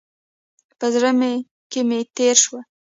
[0.79, 1.09] په زړه
[1.71, 2.61] کې مې تېر شول.